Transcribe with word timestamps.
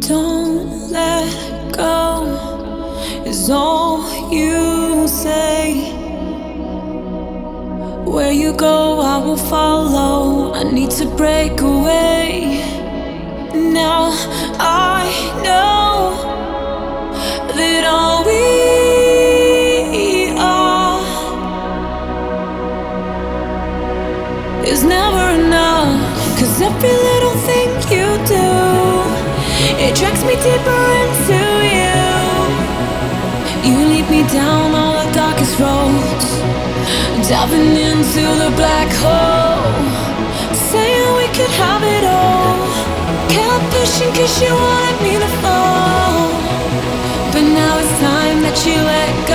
don't 0.00 0.90
let 0.90 1.76
go 1.76 2.24
is 3.26 3.50
all 3.50 4.30
you 4.32 5.08
say. 5.08 5.94
Where 8.04 8.32
you 8.32 8.52
go, 8.54 9.00
I 9.00 9.18
will 9.18 9.36
follow. 9.36 10.54
I 10.54 10.62
need 10.64 10.90
to 10.92 11.06
break 11.16 11.60
away. 11.60 12.62
Now 13.54 14.10
I 14.58 15.04
know 15.44 15.87
me 30.28 30.34
deeper 30.44 30.82
into 31.00 31.40
you. 31.72 32.04
You 33.64 33.76
lead 33.92 34.06
me 34.10 34.22
down 34.28 34.74
all 34.74 35.02
the 35.02 35.10
darkest 35.12 35.58
roads, 35.58 36.28
diving 37.26 37.72
into 37.88 38.24
the 38.42 38.50
black 38.60 38.90
hole. 39.00 39.72
Saying 40.68 41.08
we 41.16 41.26
could 41.36 41.54
have 41.64 41.82
it 41.96 42.04
all. 42.04 42.60
Kept 43.32 43.64
pushing 43.72 44.12
cause 44.12 44.36
you 44.42 44.52
wanted 44.52 44.98
me 45.06 45.14
to 45.24 45.30
fall. 45.40 46.28
But 47.32 47.44
now 47.60 47.78
it's 47.80 47.94
time 48.00 48.42
that 48.44 48.58
you 48.66 48.76
let 48.92 49.12
go. 49.26 49.27